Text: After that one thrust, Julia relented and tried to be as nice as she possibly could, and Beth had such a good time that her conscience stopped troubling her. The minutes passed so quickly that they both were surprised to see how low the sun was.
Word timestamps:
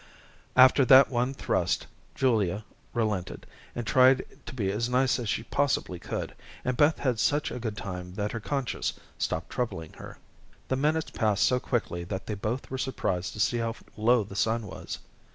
After 0.55 0.83
that 0.85 1.11
one 1.11 1.35
thrust, 1.35 1.85
Julia 2.15 2.65
relented 2.91 3.45
and 3.75 3.85
tried 3.85 4.25
to 4.47 4.55
be 4.55 4.71
as 4.71 4.89
nice 4.89 5.19
as 5.19 5.29
she 5.29 5.43
possibly 5.43 5.99
could, 5.99 6.33
and 6.65 6.75
Beth 6.75 6.97
had 6.97 7.19
such 7.19 7.51
a 7.51 7.59
good 7.59 7.77
time 7.77 8.15
that 8.15 8.31
her 8.31 8.39
conscience 8.39 8.93
stopped 9.19 9.51
troubling 9.51 9.93
her. 9.93 10.17
The 10.69 10.75
minutes 10.75 11.11
passed 11.11 11.43
so 11.43 11.59
quickly 11.59 12.03
that 12.05 12.25
they 12.25 12.33
both 12.33 12.71
were 12.71 12.79
surprised 12.79 13.33
to 13.33 13.39
see 13.39 13.57
how 13.57 13.75
low 13.95 14.23
the 14.23 14.35
sun 14.35 14.65
was. 14.65 14.97